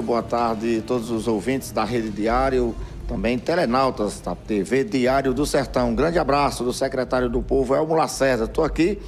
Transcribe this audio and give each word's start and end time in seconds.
Boa 0.00 0.22
tarde 0.22 0.78
a 0.78 0.86
todos 0.86 1.10
os 1.10 1.28
ouvintes 1.28 1.70
da 1.70 1.84
Rede 1.84 2.08
Diário, 2.08 2.74
também 3.06 3.38
telenautas 3.38 4.22
da 4.22 4.34
TV 4.34 4.84
Diário 4.84 5.34
do 5.34 5.44
Sertão. 5.44 5.90
Um 5.90 5.94
grande 5.94 6.18
abraço 6.18 6.64
do 6.64 6.72
secretário 6.72 7.28
do 7.28 7.42
Povo, 7.42 7.74
Elmo 7.74 7.94
Lacerda. 7.94 8.44
Estou 8.44 8.64
aqui 8.64 8.98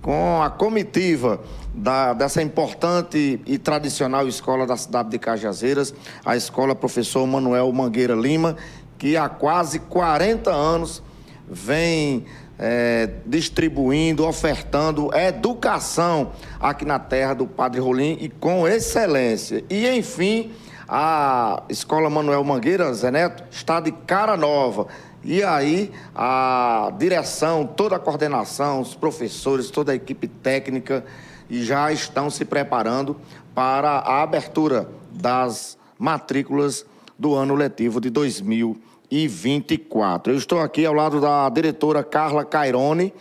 com 0.00 0.40
a 0.40 0.48
comitiva 0.48 1.42
da, 1.74 2.14
dessa 2.14 2.40
importante 2.40 3.38
e 3.44 3.58
tradicional 3.58 4.26
escola 4.26 4.66
da 4.66 4.78
cidade 4.78 5.10
de 5.10 5.18
Cajazeiras, 5.18 5.92
a 6.24 6.34
escola 6.34 6.74
Professor 6.74 7.26
Manuel 7.26 7.70
Mangueira 7.70 8.14
Lima, 8.14 8.56
que 8.96 9.18
há 9.18 9.28
quase 9.28 9.78
40 9.78 10.50
anos 10.50 11.02
vem 11.50 12.24
é, 12.62 13.08
distribuindo, 13.24 14.26
ofertando 14.26 15.08
educação 15.14 16.32
aqui 16.60 16.84
na 16.84 16.98
terra 16.98 17.32
do 17.32 17.46
Padre 17.46 17.80
Rolim 17.80 18.18
e 18.20 18.28
com 18.28 18.68
excelência. 18.68 19.64
E, 19.70 19.88
enfim, 19.88 20.52
a 20.86 21.62
Escola 21.70 22.10
Manuel 22.10 22.44
Mangueira, 22.44 22.92
Zé 22.92 23.10
Neto, 23.10 23.44
está 23.50 23.80
de 23.80 23.90
cara 23.90 24.36
nova. 24.36 24.88
E 25.24 25.42
aí, 25.42 25.90
a 26.14 26.92
direção, 26.98 27.66
toda 27.66 27.96
a 27.96 27.98
coordenação, 27.98 28.82
os 28.82 28.94
professores, 28.94 29.70
toda 29.70 29.92
a 29.92 29.94
equipe 29.94 30.28
técnica 30.28 31.02
já 31.48 31.90
estão 31.90 32.28
se 32.28 32.44
preparando 32.44 33.16
para 33.54 33.90
a 33.90 34.22
abertura 34.22 34.86
das 35.10 35.78
matrículas 35.98 36.84
do 37.18 37.34
ano 37.34 37.54
letivo 37.54 38.02
de 38.02 38.10
2020 38.10 38.89
e 39.10 39.26
24. 39.26 40.32
Eu 40.32 40.36
estou 40.36 40.60
aqui 40.60 40.86
ao 40.86 40.94
lado 40.94 41.20
da 41.20 41.48
diretora 41.48 42.04
Carla 42.04 42.44
Cairone, 42.44 43.12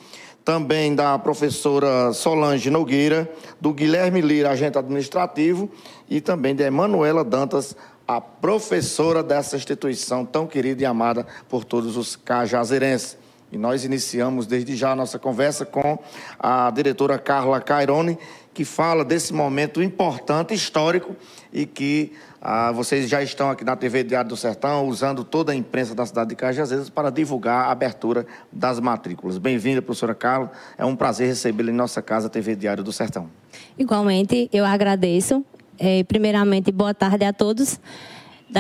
também 0.46 0.96
da 0.96 1.18
professora 1.18 2.14
Solange 2.14 2.70
Nogueira, 2.70 3.32
do 3.60 3.74
Guilherme 3.74 4.22
Lira, 4.22 4.52
agente 4.52 4.78
administrativo, 4.78 5.70
e 6.10 6.22
também 6.22 6.56
de 6.56 6.64
Emanuela 6.64 7.24
Dantas, 7.24 7.76
a 8.08 8.20
professora 8.20 9.22
dessa 9.22 9.56
instituição 9.56 10.26
tão 10.26 10.48
querida 10.48 10.82
e 10.82 10.86
amada 10.86 11.28
por 11.48 11.64
todos 11.64 11.96
os 11.98 12.16
cajazeirenses. 12.16 13.18
E 13.52 13.58
nós 13.58 13.84
iniciamos 13.84 14.46
desde 14.46 14.76
já 14.76 14.92
a 14.92 14.96
nossa 14.96 15.18
conversa 15.18 15.66
com 15.66 15.98
a 16.40 16.70
diretora 16.72 17.18
Carla 17.18 17.60
Cairone, 17.60 18.18
que 18.54 18.66
fala 18.66 19.06
desse 19.06 19.34
momento 19.34 19.82
importante, 19.82 20.54
histórico, 20.54 21.16
e 21.52 21.66
que 21.66 22.14
ah, 22.42 22.72
vocês 22.72 23.10
já 23.10 23.22
estão 23.22 23.50
aqui 23.50 23.66
na 23.66 23.76
TV 23.76 24.02
Diário 24.02 24.30
do 24.30 24.38
Sertão, 24.38 24.88
usando 24.88 25.26
toda 25.26 25.52
a 25.52 25.56
imprensa 25.56 25.94
da 25.94 26.06
cidade 26.06 26.30
de 26.30 26.36
Cajazeiras 26.38 26.90
para 26.90 27.10
divulgar 27.10 27.66
a 27.66 27.72
abertura 27.72 28.26
das 28.52 28.80
matrículas. 28.80 29.38
Bem-vinda, 29.38 29.82
professora 29.82 30.16
Carla. 30.16 30.50
É 30.78 30.86
um 30.86 30.96
prazer 30.96 31.28
recebê-la 31.28 31.70
em 31.70 31.74
nossa 31.74 32.02
casa, 32.02 32.30
TV 32.30 32.56
Diário 32.56 32.82
do 32.82 32.94
Sertão. 32.94 33.30
Igualmente, 33.78 34.50
eu 34.54 34.64
agradeço. 34.64 35.44
É, 35.78 36.04
primeiramente, 36.06 36.72
boa 36.72 36.94
tarde 36.94 37.26
a 37.26 37.34
todos 37.34 37.80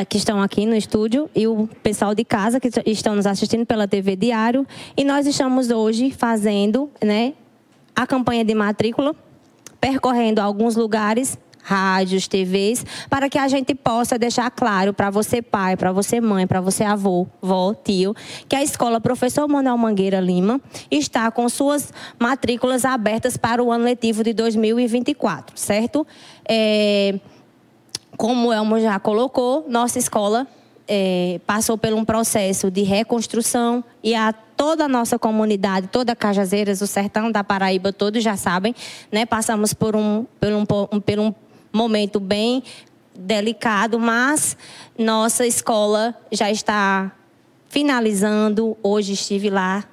que 0.07 0.17
estão 0.17 0.41
aqui 0.41 0.67
no 0.67 0.75
estúdio 0.75 1.29
e 1.33 1.47
o 1.47 1.67
pessoal 1.81 2.13
de 2.13 2.23
casa 2.23 2.59
que 2.59 2.69
estão 2.85 3.15
nos 3.15 3.25
assistindo 3.25 3.65
pela 3.65 3.87
TV 3.87 4.15
Diário. 4.15 4.67
E 4.95 5.03
nós 5.03 5.25
estamos 5.25 5.71
hoje 5.71 6.11
fazendo 6.11 6.91
né, 7.03 7.33
a 7.95 8.05
campanha 8.05 8.43
de 8.43 8.53
matrícula, 8.53 9.15
percorrendo 9.79 10.41
alguns 10.41 10.75
lugares 10.75 11.37
rádios, 11.63 12.27
TVs, 12.27 12.85
para 13.09 13.29
que 13.29 13.37
a 13.37 13.47
gente 13.47 13.75
possa 13.75 14.17
deixar 14.17 14.49
claro 14.51 14.93
para 14.93 15.09
você 15.09 15.41
pai, 15.41 15.77
para 15.77 15.91
você 15.91 16.19
mãe, 16.19 16.47
para 16.47 16.61
você 16.61 16.83
avô, 16.83 17.27
vó, 17.41 17.73
tio, 17.73 18.15
que 18.47 18.55
a 18.55 18.63
escola 18.63 18.99
Professor 18.99 19.47
Manuel 19.47 19.77
Mangueira 19.77 20.19
Lima 20.19 20.59
está 20.89 21.29
com 21.31 21.47
suas 21.47 21.93
matrículas 22.17 22.85
abertas 22.85 23.37
para 23.37 23.63
o 23.63 23.71
ano 23.71 23.85
letivo 23.85 24.23
de 24.23 24.33
2024, 24.33 25.57
certo? 25.57 26.05
É, 26.47 27.19
como 28.17 28.49
o 28.49 28.53
Elmo 28.53 28.79
já 28.79 28.99
colocou, 28.99 29.65
nossa 29.69 29.99
escola 29.99 30.47
é, 30.89 31.39
passou 31.45 31.77
por 31.77 31.93
um 31.93 32.03
processo 32.03 32.71
de 32.71 32.81
reconstrução 32.81 33.83
e 34.03 34.15
a 34.15 34.33
toda 34.33 34.85
a 34.85 34.87
nossa 34.89 35.19
comunidade, 35.19 35.87
toda 35.87 36.15
Cajazeiras, 36.15 36.81
o 36.81 36.87
sertão 36.87 37.31
da 37.31 37.43
Paraíba, 37.43 37.93
todos 37.93 38.23
já 38.23 38.35
sabem, 38.35 38.75
né? 39.11 39.25
Passamos 39.25 39.73
por 39.73 39.95
um, 39.95 40.25
por 40.39 40.51
um, 40.51 40.65
por 40.65 41.19
um 41.19 41.33
momento 41.71 42.19
bem 42.19 42.63
delicado, 43.15 43.99
mas 43.99 44.55
nossa 44.97 45.45
escola 45.45 46.15
já 46.31 46.49
está 46.49 47.11
finalizando. 47.67 48.77
Hoje 48.81 49.13
estive 49.13 49.49
lá, 49.49 49.83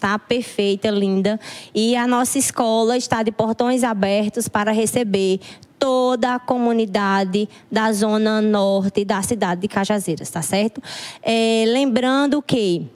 tá 0.00 0.18
perfeita, 0.18 0.90
linda, 0.90 1.38
e 1.74 1.94
a 1.96 2.06
nossa 2.06 2.38
escola 2.38 2.96
está 2.96 3.22
de 3.22 3.30
portões 3.30 3.84
abertos 3.84 4.48
para 4.48 4.72
receber 4.72 5.40
toda 5.78 6.34
a 6.34 6.38
comunidade 6.38 7.48
da 7.70 7.92
zona 7.92 8.40
norte 8.40 9.04
da 9.04 9.22
cidade 9.22 9.60
de 9.60 9.68
Cajazeiras, 9.68 10.30
tá 10.30 10.40
certo? 10.40 10.82
É, 11.22 11.64
lembrando 11.66 12.40
que 12.40 12.88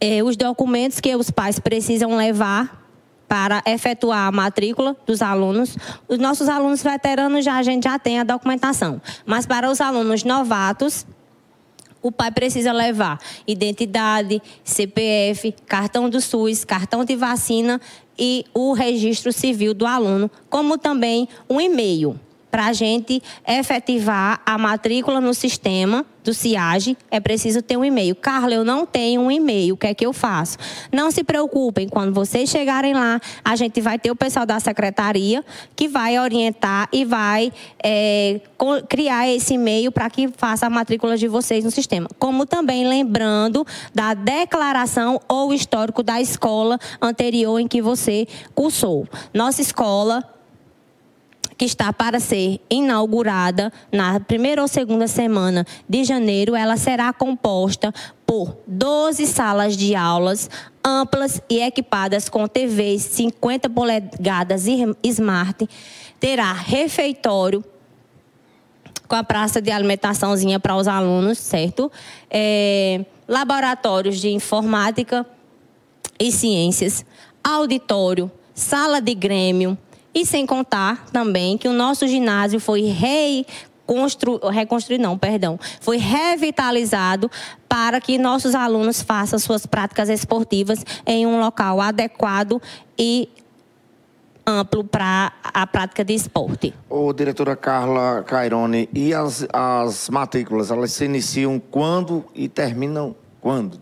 é, 0.00 0.20
os 0.20 0.36
documentos 0.36 0.98
que 0.98 1.14
os 1.14 1.30
pais 1.30 1.60
precisam 1.60 2.16
levar 2.16 2.81
para 3.32 3.62
efetuar 3.64 4.28
a 4.28 4.30
matrícula 4.30 4.94
dos 5.06 5.22
alunos. 5.22 5.74
Os 6.06 6.18
nossos 6.18 6.50
alunos 6.50 6.82
veteranos 6.82 7.42
já 7.42 7.56
a 7.56 7.62
gente 7.62 7.84
já 7.84 7.98
tem 7.98 8.20
a 8.20 8.24
documentação, 8.24 9.00
mas 9.24 9.46
para 9.46 9.70
os 9.70 9.80
alunos 9.80 10.22
novatos 10.22 11.06
o 12.02 12.12
pai 12.12 12.30
precisa 12.30 12.72
levar 12.72 13.18
identidade, 13.46 14.42
CPF, 14.62 15.50
cartão 15.64 16.10
do 16.10 16.20
SUS, 16.20 16.62
cartão 16.62 17.06
de 17.06 17.16
vacina 17.16 17.80
e 18.18 18.44
o 18.52 18.74
registro 18.74 19.32
civil 19.32 19.72
do 19.72 19.86
aluno, 19.86 20.30
como 20.50 20.76
também 20.76 21.26
um 21.48 21.58
e-mail 21.58 22.20
para 22.52 22.66
a 22.66 22.72
gente 22.74 23.22
efetivar 23.48 24.42
a 24.44 24.58
matrícula 24.58 25.22
no 25.22 25.32
sistema 25.32 26.04
do 26.22 26.34
CIAGE, 26.34 26.98
é 27.10 27.18
preciso 27.18 27.62
ter 27.62 27.78
um 27.78 27.84
e-mail. 27.84 28.14
Carla, 28.14 28.52
eu 28.52 28.62
não 28.62 28.84
tenho 28.84 29.22
um 29.22 29.30
e-mail, 29.30 29.74
o 29.74 29.76
que 29.76 29.86
é 29.86 29.94
que 29.94 30.04
eu 30.04 30.12
faço? 30.12 30.58
Não 30.92 31.10
se 31.10 31.24
preocupem, 31.24 31.88
quando 31.88 32.12
vocês 32.12 32.50
chegarem 32.50 32.92
lá, 32.92 33.18
a 33.42 33.56
gente 33.56 33.80
vai 33.80 33.98
ter 33.98 34.10
o 34.10 34.14
pessoal 34.14 34.44
da 34.44 34.60
secretaria 34.60 35.42
que 35.74 35.88
vai 35.88 36.18
orientar 36.18 36.90
e 36.92 37.06
vai 37.06 37.50
é, 37.82 38.38
criar 38.86 39.26
esse 39.28 39.54
e-mail 39.54 39.90
para 39.90 40.10
que 40.10 40.28
faça 40.36 40.66
a 40.66 40.70
matrícula 40.70 41.16
de 41.16 41.26
vocês 41.26 41.64
no 41.64 41.70
sistema. 41.70 42.06
Como 42.18 42.44
também 42.44 42.86
lembrando 42.86 43.66
da 43.94 44.12
declaração 44.12 45.18
ou 45.26 45.54
histórico 45.54 46.02
da 46.02 46.20
escola 46.20 46.78
anterior 47.00 47.58
em 47.58 47.66
que 47.66 47.80
você 47.80 48.28
cursou. 48.54 49.08
Nossa 49.32 49.62
escola 49.62 50.22
que 51.62 51.66
está 51.66 51.92
para 51.92 52.18
ser 52.18 52.60
inaugurada 52.68 53.72
na 53.92 54.18
primeira 54.18 54.60
ou 54.60 54.66
segunda 54.66 55.06
semana 55.06 55.64
de 55.88 56.02
janeiro. 56.02 56.56
Ela 56.56 56.76
será 56.76 57.12
composta 57.12 57.94
por 58.26 58.58
12 58.66 59.24
salas 59.28 59.76
de 59.76 59.94
aulas 59.94 60.50
amplas 60.84 61.40
e 61.48 61.60
equipadas 61.60 62.28
com 62.28 62.48
TVs 62.48 63.02
50 63.02 63.70
polegadas 63.70 64.64
smart. 65.04 65.68
Terá 66.18 66.52
refeitório 66.52 67.64
com 69.06 69.14
a 69.14 69.22
praça 69.22 69.62
de 69.62 69.70
alimentaçãozinha 69.70 70.58
para 70.58 70.74
os 70.74 70.88
alunos, 70.88 71.38
certo? 71.38 71.92
É, 72.28 73.04
laboratórios 73.28 74.20
de 74.20 74.30
informática 74.30 75.24
e 76.18 76.32
ciências, 76.32 77.06
auditório, 77.44 78.28
sala 78.52 79.00
de 79.00 79.14
grêmio, 79.14 79.78
e 80.14 80.26
sem 80.26 80.46
contar 80.46 81.06
também 81.06 81.56
que 81.56 81.68
o 81.68 81.72
nosso 81.72 82.06
ginásio 82.06 82.60
foi 82.60 82.82
reconstruído, 82.82 84.48
reconstruído 84.48 85.02
não, 85.02 85.16
perdão, 85.16 85.58
foi 85.80 85.96
revitalizado 85.96 87.30
para 87.68 88.00
que 88.00 88.18
nossos 88.18 88.54
alunos 88.54 89.02
façam 89.02 89.38
suas 89.38 89.66
práticas 89.66 90.08
esportivas 90.08 90.84
em 91.06 91.26
um 91.26 91.40
local 91.40 91.80
adequado 91.80 92.60
e 92.98 93.28
amplo 94.46 94.84
para 94.84 95.32
a 95.42 95.66
prática 95.66 96.04
de 96.04 96.14
esporte. 96.14 96.74
Ô, 96.90 97.12
diretora 97.12 97.56
Carla 97.56 98.24
Cairone, 98.26 98.88
e 98.92 99.14
as, 99.14 99.46
as 99.52 100.08
matrículas, 100.10 100.70
elas 100.70 100.92
se 100.92 101.04
iniciam 101.04 101.60
quando 101.70 102.24
e 102.34 102.48
terminam 102.48 103.14
quando? 103.40 103.80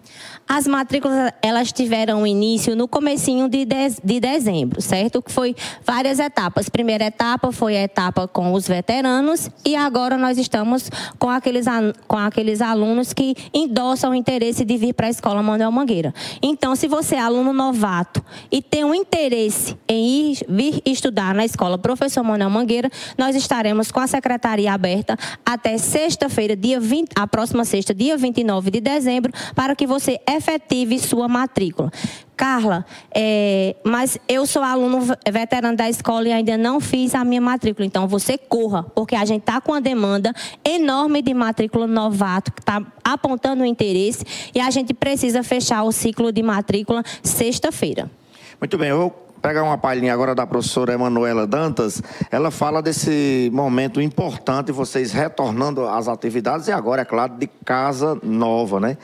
As 0.53 0.67
matrículas, 0.67 1.33
elas 1.41 1.71
tiveram 1.71 2.27
início 2.27 2.75
no 2.75 2.89
comecinho 2.89 3.49
de, 3.49 3.65
de, 3.65 3.77
de 4.03 4.19
dezembro, 4.19 4.83
certo? 4.83 5.23
Que 5.23 5.31
foi 5.31 5.55
várias 5.87 6.19
etapas. 6.19 6.69
Primeira 6.69 7.05
etapa 7.05 7.53
foi 7.53 7.77
a 7.77 7.83
etapa 7.85 8.27
com 8.27 8.53
os 8.53 8.67
veteranos 8.67 9.49
e 9.65 9.77
agora 9.77 10.19
nós 10.19 10.39
estamos 10.39 10.91
com 11.21 11.31
aqueles, 11.31 11.67
com 12.09 12.17
aqueles 12.17 12.61
alunos 12.61 13.13
que 13.13 13.37
endossam 13.55 14.11
o 14.11 14.15
interesse 14.15 14.65
de 14.65 14.77
vir 14.77 14.93
para 14.93 15.07
a 15.07 15.11
Escola 15.11 15.41
Manuel 15.41 15.71
Mangueira. 15.71 16.13
Então, 16.43 16.75
se 16.75 16.89
você 16.89 17.15
é 17.15 17.21
aluno 17.21 17.53
novato 17.53 18.21
e 18.51 18.61
tem 18.61 18.83
um 18.83 18.93
interesse 18.93 19.79
em 19.87 20.33
ir, 20.33 20.39
vir 20.49 20.83
estudar 20.85 21.33
na 21.33 21.45
Escola 21.45 21.79
Professor 21.79 22.25
Manuel 22.25 22.51
Mangueira, 22.51 22.91
nós 23.17 23.37
estaremos 23.37 23.93
com 23.93 24.01
a 24.01 24.09
secretaria 24.09 24.73
aberta 24.73 25.17
até 25.47 25.79
sexta-feira, 25.79 26.57
dia 26.57 26.81
20, 26.81 27.11
a 27.15 27.29
próxima 27.29 27.65
sexta, 27.65 27.95
dia 27.95 28.17
29 28.17 28.69
de 28.73 28.81
dezembro, 28.81 29.33
para 29.55 29.77
que 29.77 29.87
você 29.87 30.19
efetive 30.41 30.99
sua 30.99 31.29
matrícula. 31.29 31.91
Carla, 32.37 32.87
é, 33.15 33.77
mas 33.85 34.19
eu 34.27 34.47
sou 34.47 34.63
aluno 34.63 35.01
veterano 35.31 35.77
da 35.77 35.91
escola 35.91 36.27
e 36.27 36.33
ainda 36.33 36.57
não 36.57 36.81
fiz 36.81 37.15
a 37.15 37.23
minha 37.23 37.41
matrícula. 37.41 37.87
Então 37.87 38.09
você 38.09 38.39
corra, 38.39 38.83
porque 38.95 39.15
a 39.15 39.27
gente 39.27 39.43
está 39.43 39.61
com 39.61 39.73
uma 39.73 39.81
demanda 39.81 40.33
enorme 40.65 41.21
de 41.21 41.35
matrícula 41.35 41.87
novato, 41.87 42.51
que 42.51 42.63
está 42.63 42.83
apontando 43.05 43.63
o 43.63 43.67
interesse, 43.67 44.25
e 44.55 44.61
a 44.61 44.71
gente 44.71 44.95
precisa 44.95 45.43
fechar 45.43 45.83
o 45.83 45.93
ciclo 45.93 46.33
de 46.33 46.43
matrícula 46.43 47.05
sexta-feira. 47.23 48.11
Muito 48.59 48.79
bem, 48.79 48.89
eu 48.89 48.99
vou 48.99 49.11
pegar 49.43 49.63
uma 49.63 49.77
palhinha 49.77 50.13
agora 50.13 50.35
da 50.35 50.47
professora 50.47 50.95
Emanuela 50.95 51.47
Dantas. 51.47 52.03
Ela 52.31 52.51
fala 52.51 52.81
desse 52.81 53.51
momento 53.53 54.01
importante, 54.01 54.73
vocês 54.73 55.13
retornando 55.13 55.87
às 55.87 56.09
atividades 56.09 56.69
e 56.69 56.73
agora, 56.73 57.03
é 57.03 57.05
claro, 57.05 57.35
de 57.37 57.47
casa 57.65 58.19
nova, 58.23 58.81
né? 58.81 58.97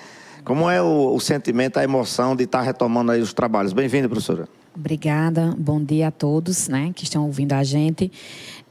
Como 0.47 0.71
é 0.71 0.81
o, 0.81 1.13
o 1.13 1.19
sentimento, 1.19 1.77
a 1.77 1.83
emoção 1.83 2.37
de 2.37 2.45
estar 2.45 2.63
retomando 2.63 3.11
aí 3.11 3.21
os 3.21 3.35
trabalhos? 3.35 3.73
Bem-vinda, 3.73 4.09
professora. 4.09 4.49
Obrigada, 4.77 5.53
bom 5.59 5.83
dia 5.83 6.07
a 6.07 6.11
todos 6.13 6.69
né, 6.69 6.93
que 6.95 7.03
estão 7.03 7.25
ouvindo 7.25 7.53
a 7.53 7.65
gente. 7.65 8.13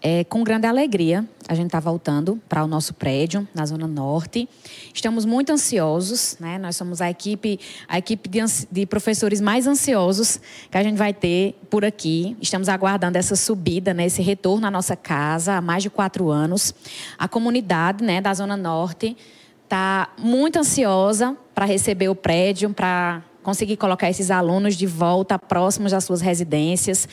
É, 0.02 0.24
com 0.24 0.42
grande 0.42 0.66
alegria, 0.68 1.28
a 1.50 1.54
gente 1.54 1.66
está 1.66 1.82
voltando 1.82 2.40
para 2.48 2.64
o 2.64 2.68
nosso 2.68 2.94
prédio, 2.94 3.46
na 3.54 3.66
Zona 3.66 3.88
Norte. 3.88 4.48
Estamos 4.94 5.26
muito 5.26 5.52
ansiosos, 5.52 6.38
né? 6.40 6.58
Nós 6.58 6.78
somos 6.78 7.02
a 7.02 7.10
equipe, 7.10 7.60
a 7.90 7.98
equipe 7.98 8.30
de, 8.30 8.40
de, 8.72 8.86
professores 8.86 9.42
mais 9.42 9.68
ansiosos 9.68 10.40
que 10.72 10.78
a 10.78 10.84
gente 10.84 10.96
vai 10.96 11.14
ter 11.14 11.60
por 11.70 11.84
aqui. 11.84 12.38
Estamos 12.40 12.70
aguardando 12.70 13.18
essa 13.18 13.36
subida, 13.36 13.94
né? 13.94 14.06
esse 14.06 14.22
retorno 14.22 14.66
à 14.66 14.72
nossa 14.72 14.96
casa 14.96 15.56
há 15.56 15.62
mais 15.62 15.84
de 15.84 15.90
quatro 15.90 16.30
anos. 16.30 16.74
A 17.18 17.28
comunidade 17.28 18.02
né, 18.02 18.22
da 18.22 18.34
Zona 18.34 18.56
Norte 18.56 19.18
está 19.66 20.10
muito 20.18 20.60
ansiosa 20.60 21.36
para 21.54 21.66
receber 21.66 22.08
o 22.08 22.16
prédio, 22.16 22.70
para 22.70 23.22
conseguir 23.44 23.78
colocar 23.78 24.10
esses 24.10 24.32
alunos 24.32 24.76
de 24.76 24.88
volta 24.88 25.38
próximos 25.38 25.92
das 25.92 26.04
suas 26.04 26.22
residências. 26.22 27.08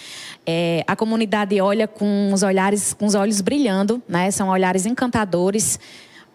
É, 0.46 0.84
a 0.87 0.94
comunidade 0.94 1.60
olha 1.60 1.88
com 1.88 2.31
os 2.32 2.43
olhares, 2.43 2.94
com 2.94 3.04
os 3.06 3.14
olhos 3.14 3.40
brilhando, 3.40 4.02
né? 4.08 4.31
São 4.31 4.49
olhares 4.49 4.87
encantadores 4.87 5.78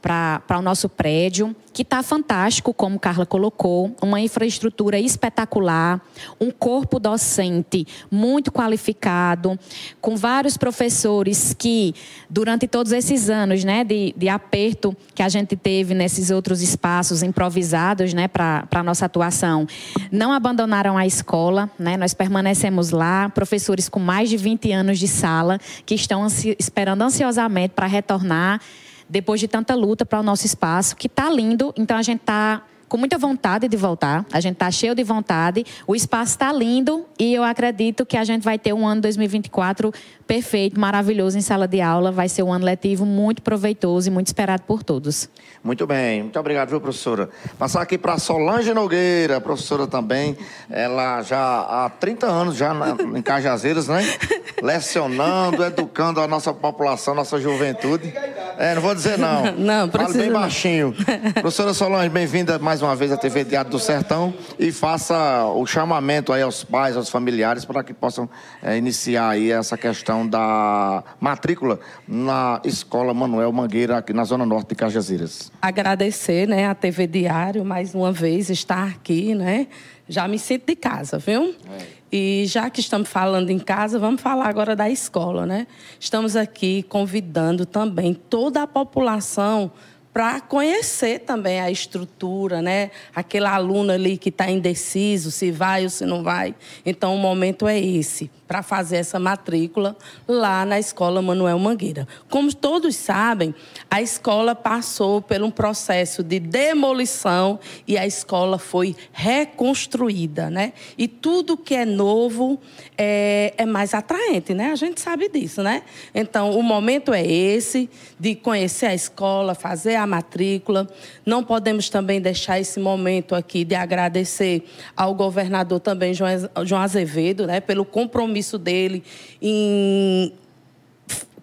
para 0.01 0.57
o 0.57 0.61
nosso 0.61 0.87
prédio, 0.87 1.55
que 1.73 1.83
está 1.83 2.01
fantástico, 2.01 2.73
como 2.73 2.99
Carla 2.99 3.23
colocou, 3.23 3.95
uma 4.01 4.19
infraestrutura 4.19 4.99
espetacular, 4.99 6.01
um 6.41 6.49
corpo 6.49 6.99
docente 6.99 7.85
muito 8.09 8.51
qualificado, 8.51 9.59
com 10.01 10.15
vários 10.15 10.57
professores 10.57 11.53
que, 11.53 11.93
durante 12.27 12.67
todos 12.67 12.91
esses 12.91 13.29
anos 13.29 13.63
né, 13.63 13.83
de, 13.83 14.11
de 14.17 14.27
aperto 14.27 14.95
que 15.13 15.21
a 15.21 15.29
gente 15.29 15.55
teve 15.55 15.93
nesses 15.93 16.31
outros 16.31 16.63
espaços 16.63 17.21
improvisados 17.21 18.11
né, 18.11 18.27
para 18.27 18.67
a 18.71 18.83
nossa 18.83 19.05
atuação, 19.05 19.67
não 20.11 20.31
abandonaram 20.31 20.97
a 20.97 21.05
escola, 21.05 21.69
né, 21.77 21.95
nós 21.95 22.13
permanecemos 22.13 22.89
lá, 22.89 23.29
professores 23.29 23.87
com 23.87 23.99
mais 23.99 24.29
de 24.29 24.37
20 24.37 24.71
anos 24.71 24.97
de 24.97 25.07
sala, 25.07 25.59
que 25.85 25.93
estão 25.93 26.23
ansi 26.23 26.55
esperando 26.57 27.03
ansiosamente 27.03 27.73
para 27.75 27.85
retornar 27.85 28.59
depois 29.09 29.39
de 29.39 29.47
tanta 29.47 29.75
luta 29.75 30.05
para 30.05 30.19
o 30.19 30.23
nosso 30.23 30.45
espaço, 30.45 30.95
que 30.95 31.07
está 31.07 31.29
lindo. 31.29 31.73
Então 31.77 31.97
a 31.97 32.01
gente 32.01 32.21
está 32.21 32.63
com 32.87 32.97
muita 32.97 33.17
vontade 33.17 33.67
de 33.67 33.77
voltar. 33.77 34.25
A 34.31 34.39
gente 34.39 34.53
está 34.53 34.71
cheio 34.71 34.95
de 34.95 35.03
vontade. 35.03 35.65
O 35.85 35.95
espaço 35.95 36.31
está 36.31 36.51
lindo 36.51 37.05
e 37.19 37.33
eu 37.33 37.43
acredito 37.43 38.05
que 38.05 38.17
a 38.17 38.23
gente 38.23 38.43
vai 38.43 38.57
ter 38.57 38.73
um 38.73 38.87
ano 38.87 39.01
2024 39.01 39.93
perfeito, 40.25 40.79
maravilhoso 40.79 41.37
em 41.37 41.41
sala 41.41 41.67
de 41.67 41.81
aula. 41.81 42.11
Vai 42.11 42.29
ser 42.29 42.43
um 42.43 42.51
ano 42.51 42.65
letivo 42.65 43.05
muito 43.05 43.41
proveitoso 43.41 44.07
e 44.07 44.11
muito 44.11 44.27
esperado 44.27 44.63
por 44.63 44.83
todos. 44.83 45.29
Muito 45.63 45.85
bem, 45.85 46.23
muito 46.23 46.39
obrigado, 46.39 46.69
viu, 46.69 46.79
professora? 46.79 47.29
Passar 47.57 47.81
aqui 47.81 47.97
para 47.97 48.17
Solange 48.17 48.73
Nogueira, 48.73 49.41
professora 49.41 49.87
também. 49.87 50.37
Ela 50.69 51.21
já 51.23 51.59
há 51.61 51.89
30 51.89 52.27
anos 52.27 52.55
já 52.55 52.73
na, 52.73 52.95
em 53.17 53.21
Cajazeiras, 53.21 53.87
né? 53.87 54.01
Lecionando, 54.61 55.63
educando 55.63 56.21
a 56.21 56.27
nossa 56.27 56.53
população, 56.53 57.13
nossa 57.13 57.39
juventude. 57.39 58.13
É, 58.57 58.73
não 58.73 58.81
vou 58.81 58.95
dizer 58.95 59.17
não. 59.17 59.51
Não, 59.57 59.87
precisa. 59.87 60.13
Fale 60.13 60.23
bem 60.25 60.31
baixinho. 60.31 60.95
professora 61.33 61.73
Solange, 61.73 62.09
bem-vinda 62.09 62.57
mais 62.57 62.81
uma 62.81 62.95
vez 62.95 63.11
à 63.11 63.17
TV 63.17 63.43
Diário 63.43 63.69
do 63.69 63.79
Sertão 63.79 64.33
e 64.57 64.71
faça 64.71 65.45
o 65.45 65.65
chamamento 65.65 66.33
aí 66.33 66.41
aos 66.41 66.63
pais, 66.63 66.97
aos 66.97 67.09
familiares, 67.09 67.65
para 67.65 67.83
que 67.83 67.93
possam 67.93 68.29
é, 68.61 68.77
iniciar 68.77 69.29
aí 69.29 69.51
essa 69.51 69.77
questão 69.77 70.27
da 70.27 71.03
matrícula 71.19 71.79
na 72.07 72.59
Escola 72.63 73.13
Manuel 73.13 73.51
Mangueira, 73.51 73.97
aqui 73.97 74.13
na 74.13 74.23
Zona 74.23 74.45
Norte 74.45 74.69
de 74.69 74.75
Cajazeiras 74.75 75.51
agradecer, 75.67 76.47
né, 76.47 76.67
a 76.67 76.73
TV 76.73 77.05
Diário 77.07 77.63
mais 77.65 77.93
uma 77.93 78.11
vez 78.11 78.49
estar 78.49 78.87
aqui, 78.87 79.35
né? 79.35 79.67
Já 80.09 80.27
me 80.27 80.39
sinto 80.39 80.65
de 80.65 80.75
casa, 80.75 81.17
viu? 81.17 81.55
É. 81.69 81.97
E 82.11 82.45
já 82.47 82.69
que 82.69 82.79
estamos 82.79 83.09
falando 83.09 83.49
em 83.49 83.59
casa, 83.59 83.99
vamos 83.99 84.21
falar 84.21 84.47
agora 84.47 84.75
da 84.75 84.89
escola, 84.89 85.45
né? 85.45 85.67
Estamos 85.99 86.35
aqui 86.35 86.83
convidando 86.83 87.65
também 87.65 88.13
toda 88.13 88.63
a 88.63 88.67
população 88.67 89.71
para 90.17 90.41
conhecer 90.41 91.19
também 91.19 91.61
a 91.61 91.69
estrutura, 91.69 92.59
né? 92.59 92.89
Aquele 93.15 93.45
aluno 93.45 93.91
ali 93.91 94.17
que 94.17 94.29
está 94.29 94.49
indeciso 94.49 95.29
se 95.29 95.51
vai 95.51 95.83
ou 95.83 95.91
se 95.91 96.07
não 96.07 96.23
vai. 96.23 96.55
Então, 96.83 97.13
o 97.13 97.19
momento 97.19 97.67
é 97.67 97.79
esse 97.79 98.31
para 98.47 98.63
fazer 98.63 98.95
essa 98.95 99.19
matrícula 99.19 99.95
lá 100.27 100.65
na 100.65 100.79
Escola 100.79 101.21
Manuel 101.21 101.59
Mangueira. 101.59 102.07
Como 102.29 102.51
todos 102.51 102.95
sabem, 102.95 103.53
a 103.91 104.01
escola 104.01 104.55
passou 104.55 105.21
por 105.21 105.41
um 105.43 105.51
processo 105.51 106.23
de 106.23 106.39
demolição 106.39 107.59
e 107.85 107.97
a 107.97 108.07
escola 108.07 108.57
foi 108.57 108.95
reconstruída, 109.11 110.49
né? 110.49 110.73
E 110.97 111.07
tudo 111.07 111.57
que 111.57 111.75
é 111.75 111.85
novo 111.85 112.59
é, 112.97 113.53
é 113.57 113.65
mais 113.67 113.93
atraente, 113.93 114.53
né? 114.53 114.71
A 114.71 114.75
gente 114.75 114.99
sabe 114.99 115.29
disso, 115.29 115.61
né? 115.61 115.83
Então, 116.15 116.57
o 116.57 116.63
momento 116.63 117.13
é 117.13 117.23
esse 117.23 117.87
de 118.19 118.33
conhecer 118.33 118.87
a 118.87 118.95
escola, 118.95 119.53
fazer 119.53 119.95
a 119.95 120.06
matrícula. 120.07 120.87
Não 121.25 121.43
podemos 121.43 121.89
também 121.89 122.19
deixar 122.19 122.59
esse 122.59 122.79
momento 122.79 123.35
aqui 123.35 123.63
de 123.63 123.75
agradecer 123.75 124.63
ao 124.95 125.13
governador 125.13 125.79
também 125.79 126.13
João 126.13 126.81
Azevedo, 126.81 127.45
né? 127.45 127.59
Pelo 127.59 127.85
compromisso 127.85 128.57
dele 128.57 129.03
em 129.41 130.33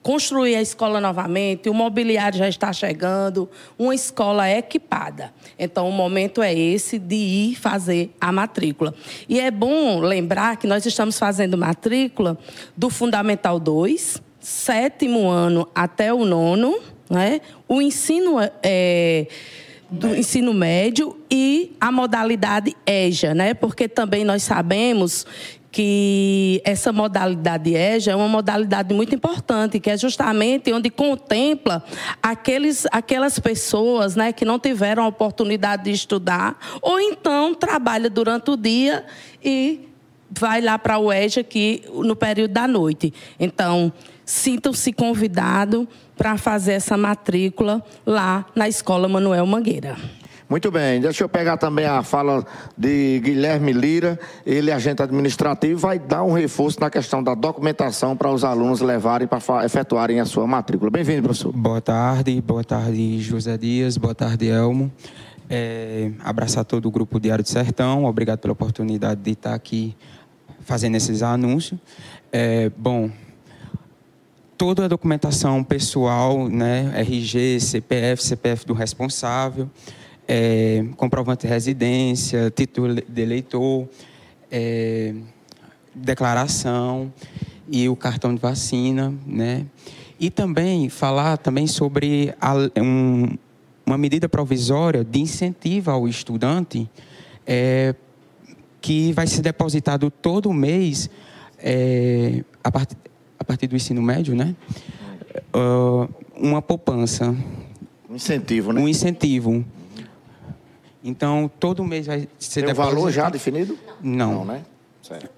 construir 0.03 0.55
a 0.55 0.61
escola 0.61 1.01
novamente, 1.01 1.71
o 1.71 1.73
mobiliário 1.73 2.39
já 2.39 2.47
está 2.47 2.71
chegando, 2.75 3.49
uma 3.79 3.95
escola 3.95 4.51
equipada. 4.51 5.33
Então, 5.59 5.89
o 5.89 5.93
momento 5.93 6.43
é 6.43 6.53
esse 6.53 6.99
de 6.99 7.15
ir 7.15 7.55
fazer 7.55 8.15
a 8.21 8.31
matrícula. 8.31 8.95
E 9.27 9.41
é 9.41 9.51
bom 9.51 10.01
lembrar 10.01 10.59
que 10.59 10.67
nós 10.67 10.85
estamos 10.85 11.19
fazendo 11.19 11.57
matrícula 11.57 12.37
do 12.77 12.91
Fundamental 12.91 13.59
2, 13.59 14.21
sétimo 14.39 15.27
ano 15.27 15.67
até 15.75 16.13
o 16.13 16.27
nono, 16.27 16.79
né? 17.09 17.41
o 17.69 17.81
ensino 17.81 18.37
é, 18.63 19.27
do 19.91 20.15
ensino 20.15 20.53
médio 20.53 21.17
e 21.31 21.77
a 21.81 21.93
modalidade 21.93 22.75
EJA, 22.87 23.35
né? 23.35 23.55
Porque 23.55 23.89
também 23.89 24.25
nós 24.25 24.43
sabemos 24.43 25.27
que 25.71 26.63
essa 26.65 26.93
modalidade 26.93 27.75
EJA 27.75 28.13
é 28.13 28.17
uma 28.17 28.29
modalidade 28.29 28.95
muito 28.95 29.13
importante, 29.13 29.81
que 29.81 29.91
é 29.91 29.97
justamente 29.97 30.73
onde 30.73 30.89
contempla 30.89 31.83
aqueles, 32.23 32.87
aquelas 32.93 33.41
pessoas 33.41 34.15
né, 34.15 34.33
que 34.33 34.45
não 34.45 34.57
tiveram 34.57 35.03
a 35.03 35.09
oportunidade 35.09 35.85
de 35.85 35.91
estudar, 35.91 36.57
ou 36.81 37.01
então 37.01 37.55
trabalha 37.55 38.09
durante 38.09 38.53
o 38.53 38.57
dia 38.57 39.05
e 39.45 39.89
vai 40.31 40.61
lá 40.61 40.79
para 40.79 40.99
o 40.99 41.13
EJA 41.13 41.41
aqui 41.41 41.83
no 41.93 42.17
período 42.17 42.53
da 42.53 42.67
noite. 42.67 43.13
Então, 43.39 43.93
sintam-se 44.25 44.93
convidados 44.93 45.87
para 46.17 46.37
fazer 46.37 46.73
essa 46.73 46.97
matrícula 46.97 47.85
lá 48.07 48.47
na 48.55 48.69
Escola 48.69 49.09
Manuel 49.09 49.47
Mangueira. 49.47 49.97
Muito 50.49 50.71
bem, 50.71 51.01
deixa 51.01 51.25
eu 51.25 51.29
pegar 51.29 51.57
também 51.57 51.87
a 51.87 52.03
fala 52.03 52.45
de 52.77 53.19
Guilherme 53.25 53.73
Lira, 53.73 54.21
ele 54.45 54.71
é 54.71 54.75
agente 54.75 55.03
administrativo, 55.03 55.81
vai 55.81 55.99
dar 55.99 56.23
um 56.23 56.33
reforço 56.33 56.79
na 56.81 56.91
questão 56.91 57.23
da 57.23 57.35
documentação 57.35 58.15
para 58.15 58.31
os 58.31 58.45
alunos 58.45 58.83
levarem 58.83 59.27
para 59.27 59.65
efetuarem 59.65 60.21
a 60.21 60.27
sua 60.27 60.47
matrícula. 60.47 60.91
Bem-vindo, 60.91 61.23
professor. 61.23 61.51
Boa 61.51 61.81
tarde, 61.81 62.41
boa 62.43 62.63
tarde, 62.63 63.21
José 63.21 63.57
Dias, 63.57 63.97
boa 63.97 64.15
tarde, 64.15 64.49
Elmo. 64.49 64.93
É, 65.49 66.11
abraçar 66.21 66.65
todo 66.65 66.87
o 66.87 66.91
grupo 66.91 67.21
Diário 67.21 67.45
do 67.45 67.49
Sertão, 67.49 68.05
obrigado 68.05 68.39
pela 68.39 68.53
oportunidade 68.53 69.21
de 69.21 69.33
estar 69.33 69.55
aqui 69.55 69.95
fazendo 70.61 70.97
esses 70.97 71.23
anúncios. 71.23 71.79
É, 72.33 72.71
bom, 72.77 73.11
toda 74.57 74.87
a 74.87 74.89
documentação 74.89 75.63
pessoal, 75.63 76.49
né, 76.49 76.93
RG, 76.97 77.61
CPF, 77.61 78.23
CPF 78.23 78.67
do 78.67 78.73
responsável, 78.73 79.69
é, 80.27 80.85
comprovante 80.97 81.47
de 81.47 81.53
residência, 81.53 82.51
título 82.51 82.95
de 82.95 83.23
eleitor, 83.23 83.87
é, 84.51 85.15
declaração 85.95 87.13
e 87.69 87.89
o 87.89 87.97
cartão 87.97 88.35
de 88.35 88.41
vacina, 88.41 89.13
né? 89.27 89.67
E 90.19 90.31
também 90.31 90.89
falar 90.89 91.37
também 91.37 91.67
sobre 91.67 92.35
a, 92.41 92.55
um, 92.81 93.37
uma 93.87 93.99
medida 93.99 94.29
provisória 94.29 95.05
de 95.05 95.21
incentivo 95.21 95.91
ao 95.91 96.09
estudante 96.09 96.89
é, 97.47 97.95
que 98.81 99.13
vai 99.13 99.27
ser 99.27 99.43
depositado 99.43 100.11
todo 100.11 100.53
mês 100.53 101.11
é, 101.59 102.45
a, 102.63 102.71
part, 102.71 102.97
a, 103.39 103.45
partir 103.45 103.67
do 103.67 103.77
ensino 103.77 104.03
médio, 104.03 104.35
né? 104.35 104.55
Uh, 105.55 106.09
uma 106.37 106.61
poupança. 106.61 107.35
Um 108.09 108.17
incentivo, 108.17 108.73
né? 108.73 108.81
Um 108.81 108.89
incentivo. 108.89 109.65
Então, 111.03 111.51
todo 111.61 111.85
mês 111.85 112.07
vai 112.07 112.29
ser 112.39 112.63
Tem 112.63 112.73
um 112.73 112.75
valor 112.75 113.11
já 113.11 113.29
definido? 113.29 113.79
Não. 114.03 114.33
Não, 114.33 114.45
né? 114.45 114.63
Certo. 115.03 115.31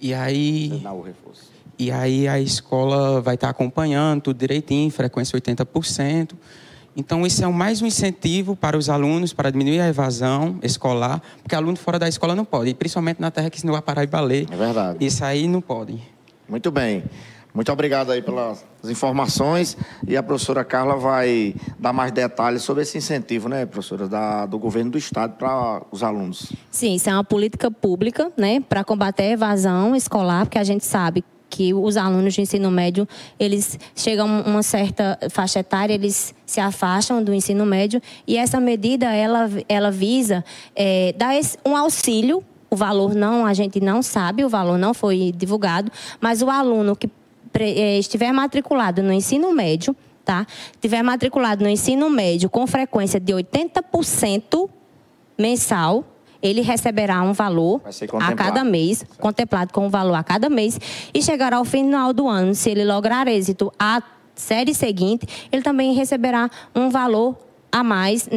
E 0.00 0.14
aí... 0.14 0.82
O 0.84 1.00
reforço. 1.00 1.50
E 1.78 1.90
aí 1.90 2.28
a 2.28 2.38
escola 2.38 3.20
vai 3.20 3.36
estar 3.36 3.48
acompanhando 3.48 4.20
tudo 4.20 4.38
direitinho, 4.38 4.90
frequência 4.90 5.38
80%. 5.38 6.32
Então, 6.96 7.24
isso 7.24 7.44
é 7.44 7.46
mais 7.46 7.80
um 7.80 7.86
incentivo 7.86 8.56
para 8.56 8.76
os 8.76 8.88
alunos 8.88 9.32
para 9.32 9.50
diminuir 9.50 9.80
a 9.80 9.88
evasão 9.88 10.58
escolar, 10.62 11.22
porque 11.42 11.54
aluno 11.54 11.76
fora 11.76 11.98
da 11.98 12.08
escola 12.08 12.34
não 12.34 12.44
pode, 12.44 12.70
e 12.70 12.74
principalmente 12.74 13.20
na 13.20 13.30
terra 13.30 13.48
que 13.48 13.58
ensinou 13.58 13.76
a 13.76 13.82
parar 13.82 14.02
e 14.02 14.06
baler. 14.06 14.46
É 14.50 14.56
verdade. 14.56 15.04
Isso 15.04 15.24
aí 15.24 15.46
não 15.46 15.60
pode. 15.60 16.00
Muito 16.48 16.70
bem. 16.70 17.04
Muito 17.52 17.70
obrigado 17.72 18.12
aí 18.12 18.22
pelas 18.22 18.64
informações. 18.84 19.76
E 20.06 20.16
a 20.16 20.22
professora 20.22 20.64
Carla 20.64 20.96
vai 20.96 21.54
dar 21.78 21.92
mais 21.92 22.12
detalhes 22.12 22.62
sobre 22.62 22.82
esse 22.82 22.96
incentivo, 22.98 23.48
né, 23.48 23.66
professora, 23.66 24.08
da, 24.08 24.46
do 24.46 24.58
governo 24.58 24.92
do 24.92 24.98
estado 24.98 25.34
para 25.36 25.82
os 25.90 26.02
alunos. 26.02 26.52
Sim, 26.70 26.94
isso 26.94 27.10
é 27.10 27.12
uma 27.12 27.24
política 27.24 27.70
pública, 27.70 28.30
né, 28.36 28.60
para 28.60 28.84
combater 28.84 29.24
a 29.24 29.30
evasão 29.30 29.96
escolar, 29.96 30.44
porque 30.46 30.58
a 30.58 30.64
gente 30.64 30.84
sabe 30.84 31.24
que 31.50 31.74
os 31.74 31.96
alunos 31.96 32.32
de 32.32 32.40
ensino 32.40 32.70
médio, 32.70 33.06
eles 33.38 33.78
chegam 33.94 34.26
a 34.26 34.48
uma 34.48 34.62
certa 34.62 35.18
faixa 35.30 35.58
etária, 35.58 35.92
eles 35.92 36.32
se 36.46 36.60
afastam 36.60 37.22
do 37.22 37.34
ensino 37.34 37.66
médio 37.66 38.00
e 38.26 38.36
essa 38.36 38.60
medida, 38.60 39.12
ela, 39.12 39.50
ela 39.68 39.90
visa 39.90 40.44
é, 40.74 41.12
dar 41.18 41.34
um 41.66 41.76
auxílio, 41.76 42.42
o 42.70 42.76
valor 42.76 43.14
não, 43.14 43.44
a 43.44 43.52
gente 43.52 43.80
não 43.80 44.00
sabe, 44.00 44.44
o 44.44 44.48
valor 44.48 44.78
não 44.78 44.94
foi 44.94 45.32
divulgado, 45.36 45.90
mas 46.20 46.40
o 46.40 46.48
aluno 46.48 46.94
que 46.94 47.10
é, 47.58 47.98
estiver 47.98 48.32
matriculado 48.32 49.02
no 49.02 49.12
ensino 49.12 49.52
médio, 49.52 49.94
tá? 50.24 50.46
Estiver 50.72 51.02
matriculado 51.02 51.64
no 51.64 51.68
ensino 51.68 52.08
médio 52.08 52.48
com 52.48 52.64
frequência 52.66 53.18
de 53.18 53.32
80% 53.32 54.70
mensal, 55.36 56.04
ele 56.42 56.60
receberá 56.60 57.22
um 57.22 57.32
valor 57.32 57.80
a 58.20 58.34
cada 58.34 58.64
mês, 58.64 58.98
certo. 58.98 59.18
contemplado 59.18 59.72
com 59.72 59.86
um 59.86 59.90
valor 59.90 60.14
a 60.14 60.22
cada 60.22 60.48
mês, 60.48 60.78
e 61.12 61.22
chegará 61.22 61.56
ao 61.56 61.64
final 61.64 62.12
do 62.12 62.28
ano, 62.28 62.54
se 62.54 62.70
ele 62.70 62.84
lograr 62.84 63.28
êxito 63.28 63.72
a 63.78 64.02
série 64.34 64.74
seguinte, 64.74 65.26
ele 65.52 65.62
também 65.62 65.92
receberá 65.92 66.50
um 66.74 66.88
valor 66.88 67.36
a 67.70 67.84
mais 67.84 68.28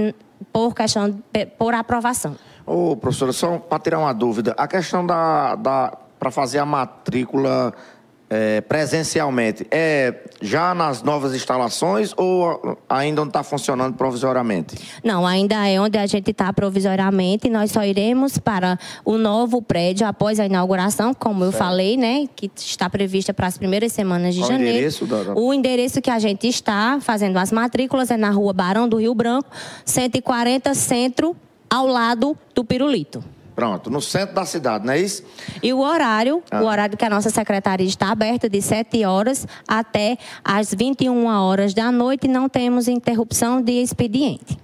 por 0.52 0.76
questão 0.76 1.22
por 1.58 1.74
aprovação. 1.74 2.36
Ô, 2.66 2.92
oh, 2.92 2.98
professora, 2.98 3.34
só 3.34 3.58
para 3.58 3.80
tirar 3.80 4.00
uma 4.00 4.14
dúvida, 4.14 4.54
a 4.58 4.68
questão 4.68 5.06
da, 5.06 5.56
da 5.56 5.98
para 6.20 6.32
fazer 6.32 6.60
a 6.60 6.66
matrícula 6.66 7.74
é, 8.36 8.62
presencialmente 8.62 9.68
é 9.70 10.24
já 10.42 10.74
nas 10.74 11.04
novas 11.04 11.36
instalações 11.36 12.14
ou 12.18 12.78
ainda 12.90 13.22
não 13.22 13.28
está 13.28 13.44
funcionando 13.44 13.96
provisoriamente? 13.96 14.76
Não, 15.04 15.26
ainda 15.26 15.68
é 15.68 15.80
onde 15.80 16.00
a 16.00 16.06
gente 16.08 16.32
está 16.32 16.52
provisoriamente. 16.52 17.48
Nós 17.48 17.72
só 17.72 17.84
iremos 17.84 18.40
para 18.40 18.80
o 19.06 19.20
novo 19.20 19.62
prédio 19.62 20.08
após 20.08 20.40
a 20.40 20.48
inauguração, 20.48 21.14
como 21.14 21.44
certo. 21.44 21.54
eu 21.54 21.58
falei, 21.60 21.96
né? 21.96 22.28
Que 22.36 22.50
está 22.56 22.90
prevista 22.90 23.34
para 23.36 23.46
as 23.46 23.58
primeiras 23.58 23.94
semanas 23.94 24.34
de 24.34 24.42
Qual 24.42 24.52
janeiro. 24.52 24.74
O 24.74 24.80
endereço, 24.80 25.08
o 25.36 25.54
endereço 25.54 26.02
que 26.02 26.10
a 26.10 26.18
gente 26.18 26.48
está 26.48 26.98
fazendo 27.02 27.38
as 27.38 27.52
matrículas 27.52 28.10
é 28.10 28.18
na 28.18 28.32
rua 28.32 28.52
Barão 28.52 28.90
do 28.90 28.98
Rio 28.98 29.14
Branco, 29.14 29.50
140 29.86 30.74
Centro, 30.74 31.36
ao 31.70 31.86
lado 31.86 32.36
do 32.56 32.64
Pirulito. 32.64 33.24
Pronto, 33.56 33.90
no 33.90 34.02
centro 34.02 34.34
da 34.34 34.46
cidade, 34.46 34.86
não 34.86 34.94
é 34.94 35.00
isso? 35.00 35.24
E 35.62 35.72
o 35.72 35.80
horário, 35.80 36.42
ah. 36.50 36.62
o 36.62 36.66
horário 36.66 36.98
que 36.98 37.06
a 37.06 37.10
nossa 37.10 37.30
secretaria 37.30 37.88
está 37.88 38.10
aberta 38.10 38.50
de 38.50 38.62
7 38.62 39.06
horas 39.06 39.48
até 39.68 40.18
as 40.44 40.74
21 40.74 41.28
horas 41.28 41.74
da 41.74 41.92
noite, 41.92 42.28
não 42.28 42.50
temos 42.50 42.88
interrupção 42.88 43.62
de 43.62 43.74
expediente. 43.74 44.58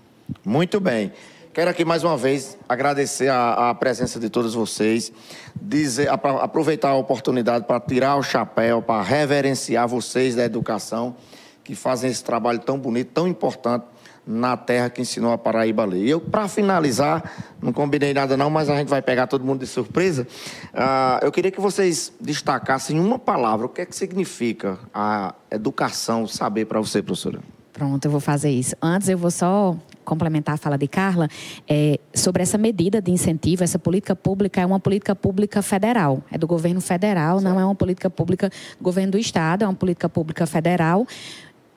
Muito 0.43 0.79
bem. 0.79 1.11
Quero 1.53 1.69
aqui 1.69 1.83
mais 1.83 2.03
uma 2.03 2.15
vez 2.15 2.57
agradecer 2.67 3.27
a, 3.27 3.69
a 3.69 3.75
presença 3.75 4.19
de 4.19 4.29
todos 4.29 4.53
vocês, 4.53 5.11
dizer, 5.59 6.07
a, 6.07 6.13
aproveitar 6.13 6.89
a 6.89 6.95
oportunidade 6.95 7.65
para 7.65 7.79
tirar 7.79 8.15
o 8.15 8.23
chapéu, 8.23 8.81
para 8.81 9.01
reverenciar 9.03 9.87
vocês 9.87 10.35
da 10.35 10.45
educação, 10.45 11.15
que 11.63 11.75
fazem 11.75 12.09
esse 12.09 12.23
trabalho 12.23 12.59
tão 12.59 12.79
bonito, 12.79 13.11
tão 13.13 13.27
importante 13.27 13.85
na 14.29 14.55
terra 14.55 14.91
que 14.91 15.01
ensinou 15.01 15.33
a 15.33 15.37
Paraíba 15.39 15.81
a 15.81 15.85
ler. 15.87 16.05
E 16.05 16.09
eu, 16.11 16.21
para 16.21 16.47
finalizar, 16.47 17.57
não 17.59 17.73
combinei 17.73 18.13
nada 18.13 18.37
não, 18.37 18.47
mas 18.47 18.69
a 18.69 18.77
gente 18.77 18.87
vai 18.87 19.01
pegar 19.01 19.25
todo 19.25 19.43
mundo 19.43 19.61
de 19.61 19.67
surpresa. 19.67 20.27
Uh, 20.71 21.25
eu 21.25 21.31
queria 21.31 21.49
que 21.49 21.59
vocês 21.59 22.13
destacassem 22.21 22.99
uma 22.99 23.17
palavra. 23.17 23.65
O 23.65 23.69
que 23.69 23.81
é 23.81 23.85
que 23.87 23.95
significa 23.95 24.77
a 24.93 25.33
educação, 25.49 26.27
saber 26.27 26.65
para 26.65 26.79
você, 26.79 27.01
professora? 27.01 27.39
Pronto, 27.73 28.05
eu 28.05 28.11
vou 28.11 28.19
fazer 28.19 28.51
isso. 28.51 28.75
Antes, 28.79 29.09
eu 29.09 29.17
vou 29.17 29.31
só 29.31 29.75
complementar 30.05 30.55
a 30.55 30.57
fala 30.57 30.77
de 30.77 30.87
Carla 30.87 31.27
é, 31.67 31.99
sobre 32.13 32.43
essa 32.43 32.57
medida 32.57 33.01
de 33.01 33.11
incentivo. 33.11 33.63
Essa 33.63 33.79
política 33.79 34.15
pública 34.15 34.61
é 34.61 34.65
uma 34.65 34.79
política 34.79 35.15
pública 35.15 35.61
federal, 35.61 36.23
é 36.31 36.37
do 36.37 36.45
governo 36.45 36.81
federal, 36.81 37.39
certo. 37.39 37.51
não 37.51 37.59
é 37.59 37.65
uma 37.65 37.75
política 37.75 38.09
pública 38.09 38.49
do 38.49 38.83
governo 38.83 39.13
do 39.13 39.17
estado, 39.17 39.63
é 39.63 39.67
uma 39.67 39.73
política 39.73 40.09
pública 40.09 40.45
federal 40.45 41.07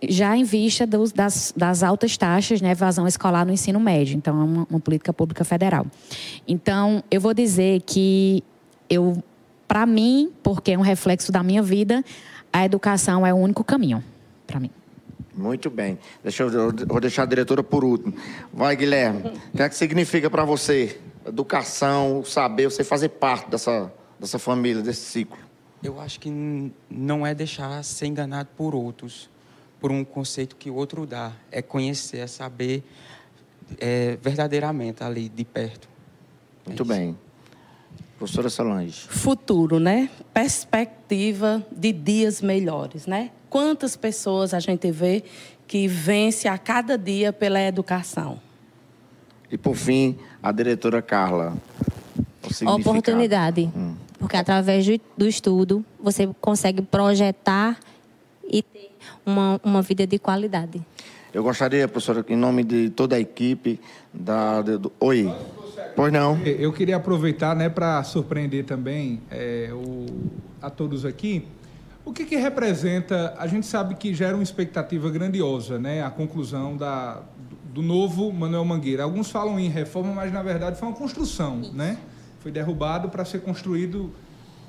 já 0.09 0.37
em 0.37 0.45
vista 0.45 0.87
dos, 0.87 1.13
das, 1.13 1.53
das, 1.57 1.83
altas 1.83 2.17
taxas 2.17 2.59
de 2.59 2.65
né, 2.65 2.73
evasão 2.73 3.07
escolar 3.07 3.47
no 3.47 3.53
ensino 3.53 3.79
médio. 3.79 4.17
Então, 4.17 4.41
é 4.41 4.45
uma, 4.45 4.67
uma, 4.69 4.81
política 4.81 5.13
pública 5.13 5.45
federal. 5.45 5.87
Então, 6.47 7.05
eu 7.11 7.21
vou 7.21 7.33
dizer 7.33 7.83
que 7.83 8.43
eu, 8.91 9.23
para 9.69 9.87
mim, 9.87 10.33
porque 10.43 10.73
é 10.73 10.79
um 10.79 10.83
reflexo 10.83 11.31
da 11.31 11.43
minha 11.43 11.63
vida, 11.63 12.05
a 12.53 12.65
educação 12.65 13.27
é 13.27 13.33
o 13.33 13.37
único 13.37 13.63
caminho 13.63 14.03
para 14.47 14.59
mim. 14.59 14.71
Muito 15.35 15.71
bem. 15.71 15.99
Deixa 16.23 16.43
eu, 16.43 16.51
vou 16.87 17.01
deixar 17.01 17.23
a 17.23 17.27
diretora 17.27 17.63
por 17.63 17.85
último. 17.85 18.15
Vai, 18.53 18.77
Guilherme. 18.77 19.33
O 19.53 19.57
que 19.57 19.63
é 19.63 19.69
que 19.69 19.75
significa 19.75 20.29
para 20.29 20.45
você 20.45 21.01
educação, 21.27 22.23
saber, 22.25 22.65
você 22.65 22.85
fazer 22.85 23.09
parte 23.09 23.49
dessa, 23.49 23.91
dessa 24.21 24.39
família, 24.39 24.83
desse 24.83 25.01
ciclo? 25.01 25.39
Eu 25.83 26.01
acho 26.01 26.21
que 26.21 26.31
não 26.91 27.27
é 27.27 27.35
deixar 27.35 27.83
ser 27.83 28.07
enganado 28.07 28.51
por 28.57 28.75
outros 28.75 29.31
por 29.83 29.91
um 29.91 30.05
conceito 30.05 30.55
que 30.55 30.71
o 30.71 30.77
outro 30.77 31.05
dá. 31.05 31.33
É 31.51 31.61
conhecer, 31.61 32.19
é 32.19 32.27
saber 32.29 32.85
é, 33.81 34.17
verdadeiramente 34.23 35.03
ali 35.03 35.29
de 35.29 35.45
perto. 35.45 35.89
Muito 36.65 36.85
é 36.85 36.87
bem. 36.87 37.19
Professora 38.17 38.49
Solange. 38.49 39.09
Futuro, 39.09 39.81
né? 39.81 40.09
Perspectiva 40.33 41.67
de 41.73 41.93
dias 41.93 42.41
melhores, 42.41 43.07
né? 43.07 43.33
Quantas 43.51 43.97
pessoas 43.97 44.55
a 44.55 44.61
gente 44.61 44.89
vê 44.93 45.25
que 45.67 45.89
vence 45.89 46.47
a 46.47 46.57
cada 46.57 46.97
dia 46.97 47.33
pela 47.33 47.61
educação? 47.61 48.41
E 49.51 49.59
por 49.59 49.75
fim, 49.75 50.17
a 50.41 50.53
diretora 50.53 51.03
Carla. 51.03 51.57
Oportunidade. 52.65 53.69
Hum. 53.77 53.97
Porque 54.17 54.37
através 54.37 54.87
do 55.19 55.27
estudo 55.27 55.85
você 56.01 56.29
consegue 56.41 56.83
projetar 56.83 57.81
e 58.49 58.63
ter 58.63 58.92
uma, 59.25 59.61
uma 59.65 59.83
vida 59.83 60.07
de 60.07 60.19
qualidade. 60.19 60.81
Eu 61.33 61.43
gostaria, 61.43 61.89
professora, 61.89 62.25
em 62.29 62.37
nome 62.37 62.63
de 62.63 62.91
toda 62.91 63.17
a 63.17 63.21
equipe 63.21 63.81
da. 64.13 64.61
Do... 64.61 64.93
Oi. 65.01 65.33
Pois 65.97 66.13
não. 66.13 66.39
Eu 66.43 66.73
queria 66.73 66.97
aproveitar 66.97 67.55
né, 67.57 67.69
para 67.69 68.03
surpreender 68.05 68.65
também 68.65 69.23
é, 69.31 69.71
o, 69.73 70.07
a 70.61 70.71
todos 70.71 71.05
aqui. 71.05 71.47
O 72.05 72.13
que, 72.13 72.25
que 72.25 72.37
representa? 72.37 73.35
A 73.39 73.47
gente 73.47 73.67
sabe 73.67 73.95
que 73.95 74.13
gera 74.13 74.35
uma 74.35 74.43
expectativa 74.43 75.09
grandiosa, 75.11 75.79
né? 75.79 76.03
A 76.03 76.11
conclusão 76.11 76.77
da, 76.77 77.23
do 77.73 77.81
novo 77.81 78.33
Manuel 78.33 78.65
Mangueira. 78.65 79.05
Alguns 79.05 79.31
falam 79.31 79.59
em 79.59 79.69
reforma, 79.69 80.13
mas 80.13 80.33
na 80.33 80.43
verdade 80.43 80.79
foi 80.79 80.89
uma 80.89 80.97
construção, 80.97 81.61
né? 81.73 81.97
Foi 82.41 82.51
derrubado 82.51 83.09
para 83.09 83.25
ser 83.25 83.41
construído 83.41 84.13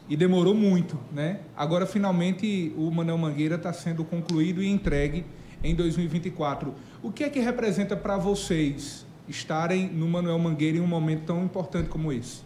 e 0.09 0.17
demorou 0.17 0.53
muito, 0.53 0.99
né? 1.11 1.39
Agora 1.55 1.85
finalmente 1.85 2.73
o 2.77 2.91
Manuel 2.91 3.17
Mangueira 3.17 3.55
está 3.55 3.71
sendo 3.71 4.03
concluído 4.03 4.61
e 4.61 4.69
entregue 4.69 5.25
em 5.63 5.73
2024. 5.73 6.73
O 7.01 7.11
que 7.11 7.23
é 7.23 7.29
que 7.29 7.39
representa 7.39 7.95
para 7.95 8.17
vocês 8.17 9.05
estarem 9.27 9.87
no 9.87 10.07
Manuel 10.07 10.37
Mangueira 10.37 10.77
em 10.77 10.81
um 10.81 10.87
momento 10.87 11.23
tão 11.25 11.43
importante 11.43 11.89
como 11.89 12.11
esse? 12.11 12.41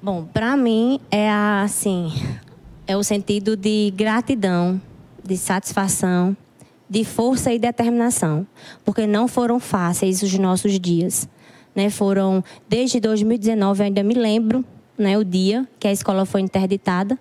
Bom, 0.00 0.24
para 0.24 0.56
mim 0.56 1.00
é 1.10 1.28
assim, 1.30 2.12
é 2.86 2.96
o 2.96 3.02
sentido 3.02 3.56
de 3.56 3.92
gratidão, 3.96 4.80
de 5.24 5.36
satisfação, 5.36 6.36
de 6.88 7.02
força 7.04 7.52
e 7.52 7.58
determinação, 7.58 8.46
porque 8.84 9.04
não 9.06 9.26
foram 9.26 9.58
fáceis 9.58 10.22
os 10.22 10.38
nossos 10.38 10.78
dias, 10.78 11.28
né? 11.74 11.90
Foram 11.90 12.44
desde 12.68 13.00
2019, 13.00 13.80
eu 13.80 13.86
ainda 13.86 14.04
me 14.04 14.14
lembro 14.14 14.64
né, 14.98 15.18
o 15.18 15.24
dia 15.24 15.66
que 15.78 15.88
a 15.88 15.92
escola 15.92 16.24
foi 16.24 16.40
interditada. 16.40 17.18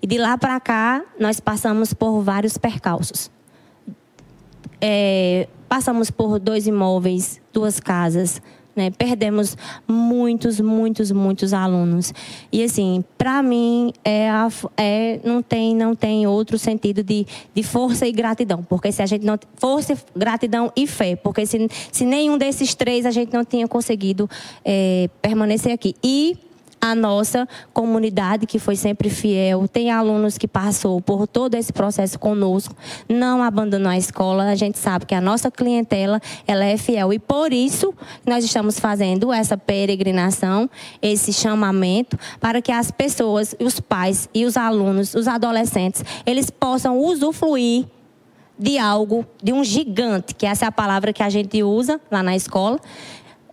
E 0.00 0.06
de 0.06 0.18
lá 0.18 0.36
para 0.36 0.58
cá, 0.60 1.02
nós 1.18 1.40
passamos 1.40 1.92
por 1.94 2.20
vários 2.20 2.58
percalços. 2.58 3.30
É, 4.80 5.48
passamos 5.68 6.10
por 6.10 6.38
dois 6.38 6.66
imóveis, 6.66 7.40
duas 7.52 7.80
casas, 7.80 8.42
né? 8.76 8.90
Perdemos 8.90 9.56
muitos, 9.88 10.60
muitos, 10.60 11.10
muitos 11.10 11.54
alunos. 11.54 12.12
E 12.52 12.62
assim, 12.62 13.02
para 13.16 13.42
mim 13.42 13.90
é, 14.04 14.28
a, 14.28 14.48
é, 14.76 15.18
não 15.24 15.42
tem 15.42 15.74
não 15.74 15.96
tem 15.96 16.26
outro 16.26 16.58
sentido 16.58 17.02
de, 17.02 17.26
de 17.54 17.62
força 17.62 18.06
e 18.06 18.12
gratidão, 18.12 18.62
porque 18.62 18.92
se 18.92 19.00
a 19.00 19.06
gente 19.06 19.24
não 19.24 19.38
força, 19.54 19.96
gratidão 20.14 20.70
e 20.76 20.86
fé, 20.86 21.16
porque 21.16 21.46
se, 21.46 21.68
se 21.90 22.04
nenhum 22.04 22.36
desses 22.36 22.74
três 22.74 23.06
a 23.06 23.10
gente 23.10 23.32
não 23.32 23.44
tinha 23.44 23.66
conseguido 23.66 24.28
é, 24.62 25.08
permanecer 25.22 25.72
aqui. 25.72 25.96
E 26.04 26.36
a 26.90 26.94
nossa 26.94 27.48
comunidade, 27.72 28.46
que 28.46 28.58
foi 28.58 28.76
sempre 28.76 29.10
fiel, 29.10 29.66
tem 29.68 29.90
alunos 29.90 30.38
que 30.38 30.48
passou 30.48 31.00
por 31.00 31.26
todo 31.26 31.54
esse 31.54 31.72
processo 31.72 32.18
conosco, 32.18 32.74
não 33.08 33.42
abandonou 33.42 33.90
a 33.90 33.96
escola. 33.96 34.44
A 34.44 34.54
gente 34.54 34.78
sabe 34.78 35.06
que 35.06 35.14
a 35.14 35.20
nossa 35.20 35.50
clientela 35.50 36.20
ela 36.46 36.64
é 36.64 36.76
fiel. 36.76 37.12
E 37.12 37.18
por 37.18 37.52
isso 37.52 37.94
nós 38.26 38.44
estamos 38.44 38.78
fazendo 38.78 39.32
essa 39.32 39.56
peregrinação, 39.56 40.68
esse 41.00 41.32
chamamento 41.32 42.18
para 42.40 42.62
que 42.62 42.72
as 42.72 42.90
pessoas, 42.90 43.54
os 43.60 43.80
pais 43.80 44.28
e 44.34 44.44
os 44.44 44.56
alunos, 44.56 45.14
os 45.14 45.28
adolescentes, 45.28 46.04
eles 46.24 46.50
possam 46.50 46.98
usufruir 46.98 47.86
de 48.58 48.78
algo, 48.78 49.26
de 49.42 49.52
um 49.52 49.62
gigante, 49.62 50.34
que 50.34 50.46
essa 50.46 50.64
é 50.64 50.68
a 50.68 50.72
palavra 50.72 51.12
que 51.12 51.22
a 51.22 51.28
gente 51.28 51.62
usa 51.62 52.00
lá 52.10 52.22
na 52.22 52.34
escola, 52.34 52.80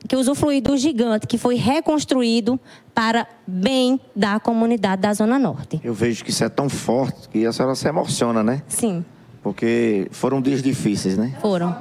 que 0.07 0.15
usufruir 0.15 0.61
do 0.61 0.75
gigante 0.77 1.25
que 1.27 1.37
foi 1.37 1.55
reconstruído 1.55 2.59
para 2.93 3.27
bem 3.47 3.99
da 4.15 4.39
comunidade 4.39 5.01
da 5.01 5.13
Zona 5.13 5.39
Norte. 5.39 5.79
Eu 5.83 5.93
vejo 5.93 6.23
que 6.23 6.29
isso 6.29 6.43
é 6.43 6.49
tão 6.49 6.69
forte 6.69 7.29
que 7.29 7.45
a 7.45 7.53
senhora 7.53 7.75
se 7.75 7.87
emociona, 7.87 8.43
né? 8.43 8.61
Sim. 8.67 9.03
Porque 9.41 10.07
foram 10.11 10.41
dias 10.41 10.63
difíceis, 10.63 11.17
né? 11.17 11.35
Foram. 11.41 11.75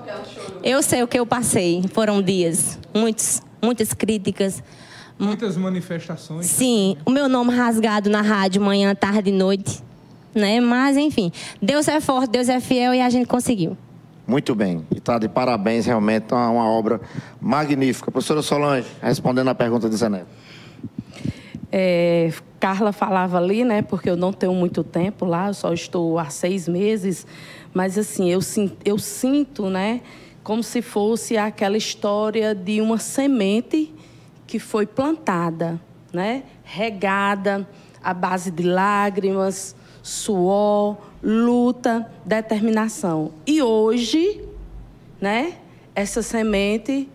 Eu 0.64 0.82
sei 0.82 1.02
o 1.02 1.08
que 1.08 1.18
eu 1.18 1.24
passei. 1.24 1.84
Foram 1.92 2.20
dias, 2.20 2.78
muitos, 2.92 3.40
muitas 3.62 3.92
críticas. 3.92 4.62
Muitas 5.18 5.56
manifestações. 5.56 6.46
Sim, 6.46 6.96
o 7.06 7.10
meu 7.10 7.28
nome 7.28 7.54
rasgado 7.54 8.10
na 8.10 8.20
rádio 8.20 8.60
manhã, 8.60 8.94
tarde 8.94 9.30
e 9.30 9.32
noite, 9.32 9.80
né? 10.34 10.60
Mas 10.60 10.96
enfim, 10.96 11.30
Deus 11.60 11.86
é 11.86 12.00
forte, 12.00 12.30
Deus 12.30 12.48
é 12.48 12.58
fiel 12.58 12.94
e 12.94 13.00
a 13.00 13.08
gente 13.08 13.26
conseguiu. 13.26 13.76
Muito 14.26 14.54
bem. 14.54 14.86
E 14.90 14.98
está 14.98 15.18
de 15.18 15.28
parabéns, 15.28 15.86
realmente, 15.86 16.32
uma, 16.32 16.50
uma 16.50 16.70
obra 16.70 17.00
magnífica. 17.40 18.10
Professora 18.10 18.42
Solange, 18.42 18.88
respondendo 19.00 19.48
a 19.48 19.54
pergunta 19.54 19.88
de 19.88 19.96
Zé 19.96 20.08
Neto. 20.08 20.26
É, 21.70 22.32
Carla 22.60 22.92
falava 22.92 23.38
ali, 23.38 23.64
né? 23.64 23.82
Porque 23.82 24.08
eu 24.08 24.16
não 24.16 24.32
tenho 24.32 24.54
muito 24.54 24.84
tempo 24.84 25.24
lá, 25.24 25.48
eu 25.48 25.54
só 25.54 25.72
estou 25.72 26.18
há 26.18 26.28
seis 26.30 26.68
meses. 26.68 27.26
Mas, 27.74 27.98
assim, 27.98 28.30
eu, 28.30 28.40
eu 28.84 28.98
sinto, 28.98 29.68
né? 29.68 30.00
Como 30.44 30.62
se 30.62 30.82
fosse 30.82 31.36
aquela 31.36 31.76
história 31.76 32.54
de 32.54 32.80
uma 32.80 32.98
semente 32.98 33.92
que 34.46 34.58
foi 34.58 34.86
plantada, 34.86 35.80
né? 36.12 36.44
Regada 36.62 37.66
à 38.02 38.12
base 38.12 38.50
de 38.50 38.62
lágrimas, 38.62 39.74
suor, 40.02 40.96
luta, 41.22 42.10
determinação. 42.24 43.32
E 43.46 43.62
hoje, 43.62 44.42
né, 45.20 45.58
essa 45.94 46.22
semente 46.22 47.06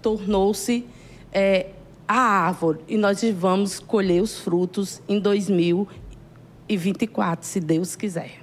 tornou-se 0.00 0.86
é, 1.32 1.66
a 2.06 2.18
árvore 2.18 2.78
e 2.88 2.96
nós 2.96 3.20
vamos 3.34 3.78
colher 3.78 4.22
os 4.22 4.38
frutos 4.38 5.02
em 5.08 5.20
2024, 5.20 7.46
se 7.46 7.60
Deus 7.60 7.94
quiser. 7.94 8.40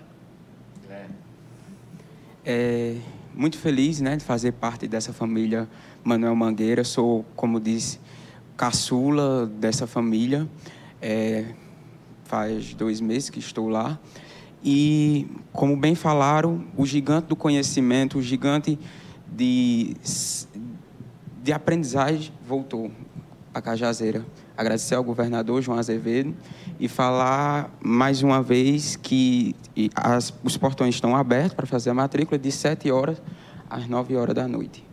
É, 2.45 2.95
muito 3.35 3.57
feliz 3.59 3.99
né, 4.01 4.15
de 4.15 4.23
fazer 4.23 4.53
parte 4.53 4.87
dessa 4.87 5.11
família 5.13 5.67
Manuel 6.03 6.35
Mangueira. 6.35 6.83
Sou, 6.83 7.23
como 7.35 7.59
disse, 7.59 7.99
caçula 8.57 9.45
dessa 9.45 9.85
família. 9.85 10.49
É, 10.99 11.53
faz 12.29 12.75
dois 12.75 13.01
meses 13.01 13.29
que 13.31 13.39
estou 13.39 13.67
lá. 13.67 13.99
E, 14.63 15.27
como 15.51 15.75
bem 15.75 15.95
falaram, 15.95 16.63
o 16.77 16.85
gigante 16.85 17.27
do 17.27 17.35
conhecimento, 17.35 18.19
o 18.19 18.21
gigante 18.21 18.77
de, 19.27 19.95
de 21.41 21.51
aprendizagem 21.51 22.31
voltou 22.47 22.91
a 23.51 23.59
Cajazeira. 23.59 24.23
Agradecer 24.55 24.93
ao 24.93 25.03
governador 25.03 25.61
João 25.61 25.79
Azevedo 25.79 26.35
e 26.79 26.87
falar 26.87 27.71
mais 27.81 28.21
uma 28.21 28.43
vez 28.43 28.95
que 28.95 29.55
as, 29.95 30.31
os 30.43 30.55
portões 30.55 30.95
estão 30.95 31.15
abertos 31.15 31.53
para 31.53 31.65
fazer 31.65 31.89
a 31.89 31.93
matrícula 31.93 32.37
de 32.37 32.51
7 32.51 32.91
horas 32.91 33.19
às 33.67 33.87
9 33.87 34.15
horas 34.15 34.35
da 34.35 34.47
noite. 34.47 34.85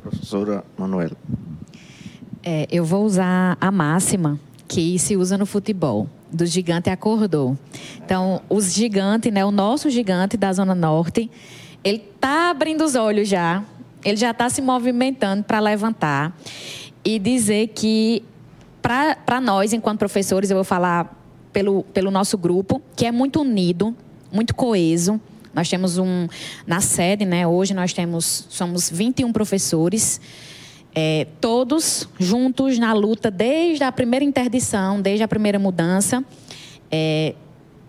Professora 0.00 0.62
Manuela. 0.78 1.16
É, 2.44 2.68
eu 2.70 2.84
vou 2.84 3.04
usar 3.04 3.56
a 3.60 3.72
máxima 3.72 4.38
que 4.68 4.98
se 4.98 5.16
usa 5.16 5.38
no 5.38 5.46
futebol 5.46 6.08
do 6.30 6.44
gigante 6.44 6.90
acordou. 6.90 7.56
Então, 8.04 8.42
os 8.48 8.72
gigantes, 8.72 9.32
né, 9.32 9.44
o 9.44 9.50
nosso 9.50 9.88
gigante 9.90 10.36
da 10.36 10.52
Zona 10.52 10.74
Norte, 10.74 11.30
ele 11.82 12.04
está 12.14 12.50
abrindo 12.50 12.84
os 12.84 12.94
olhos 12.94 13.28
já, 13.28 13.62
ele 14.04 14.16
já 14.16 14.30
está 14.30 14.48
se 14.50 14.60
movimentando 14.60 15.44
para 15.44 15.60
levantar 15.60 16.36
e 17.04 17.18
dizer 17.18 17.68
que, 17.68 18.22
para 18.82 19.40
nós, 19.40 19.72
enquanto 19.72 19.98
professores, 19.98 20.50
eu 20.50 20.56
vou 20.56 20.64
falar 20.64 21.16
pelo, 21.52 21.84
pelo 21.84 22.10
nosso 22.10 22.36
grupo, 22.36 22.82
que 22.94 23.06
é 23.06 23.12
muito 23.12 23.40
unido, 23.40 23.94
muito 24.32 24.54
coeso. 24.54 25.20
Nós 25.54 25.68
temos 25.68 25.96
um, 25.96 26.28
na 26.66 26.80
sede, 26.80 27.24
né, 27.24 27.46
hoje 27.46 27.72
nós 27.72 27.92
temos, 27.92 28.46
somos 28.50 28.90
21 28.90 29.32
professores, 29.32 30.20
é, 30.98 31.26
todos 31.42 32.08
juntos 32.18 32.78
na 32.78 32.94
luta 32.94 33.30
desde 33.30 33.84
a 33.84 33.92
primeira 33.92 34.24
interdição, 34.24 34.98
desde 34.98 35.22
a 35.22 35.28
primeira 35.28 35.58
mudança. 35.58 36.24
É, 36.90 37.34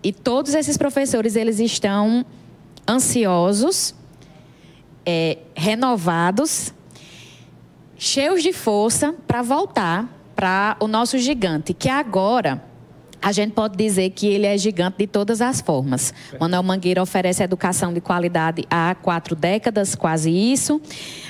e 0.02 0.12
todos 0.12 0.54
esses 0.54 0.76
professores 0.76 1.34
eles 1.34 1.58
estão 1.58 2.24
ansiosos, 2.86 3.94
é, 5.06 5.38
renovados, 5.54 6.74
cheios 7.96 8.42
de 8.42 8.52
força 8.52 9.14
para 9.26 9.40
voltar 9.40 10.06
para 10.36 10.76
o 10.78 10.86
nosso 10.86 11.16
gigante, 11.16 11.72
que 11.72 11.88
agora 11.88 12.62
a 13.20 13.32
gente 13.32 13.52
pode 13.52 13.76
dizer 13.76 14.10
que 14.10 14.26
ele 14.26 14.46
é 14.46 14.56
gigante 14.56 14.98
de 14.98 15.06
todas 15.06 15.40
as 15.40 15.60
formas. 15.60 16.14
Manuel 16.38 16.62
Mangueira 16.62 17.02
oferece 17.02 17.42
educação 17.42 17.92
de 17.92 18.00
qualidade 18.00 18.64
há 18.70 18.94
quatro 18.94 19.34
décadas, 19.34 19.94
quase 19.94 20.30
isso. 20.30 20.80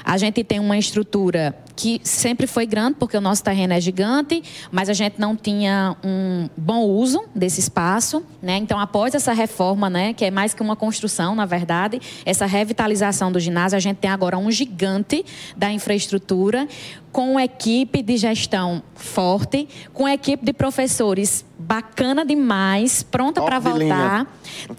A 0.04 0.16
gente 0.18 0.42
tem 0.44 0.58
uma 0.58 0.76
estrutura 0.78 1.56
que 1.78 2.00
sempre 2.02 2.48
foi 2.48 2.66
grande, 2.66 2.96
porque 2.98 3.16
o 3.16 3.20
nosso 3.20 3.44
terreno 3.44 3.72
é 3.72 3.80
gigante, 3.80 4.42
mas 4.72 4.88
a 4.88 4.92
gente 4.92 5.20
não 5.20 5.36
tinha 5.36 5.96
um 6.02 6.48
bom 6.56 6.80
uso 6.80 7.24
desse 7.32 7.60
espaço. 7.60 8.24
Né? 8.42 8.56
Então, 8.56 8.80
após 8.80 9.14
essa 9.14 9.32
reforma, 9.32 9.88
né, 9.88 10.12
que 10.12 10.24
é 10.24 10.30
mais 10.30 10.52
que 10.52 10.60
uma 10.60 10.74
construção, 10.74 11.36
na 11.36 11.46
verdade, 11.46 12.00
essa 12.26 12.46
revitalização 12.46 13.30
do 13.30 13.38
ginásio, 13.38 13.76
a 13.76 13.80
gente 13.80 13.98
tem 13.98 14.10
agora 14.10 14.36
um 14.36 14.50
gigante 14.50 15.24
da 15.56 15.70
infraestrutura, 15.70 16.66
com 17.12 17.32
uma 17.32 17.44
equipe 17.44 18.02
de 18.02 18.16
gestão 18.16 18.82
forte, 18.94 19.68
com 19.92 20.04
uma 20.04 20.14
equipe 20.14 20.44
de 20.44 20.52
professores 20.52 21.44
bacana 21.58 22.24
demais, 22.24 23.02
pronta 23.02 23.42
para 23.42 23.58
voltar. 23.58 24.26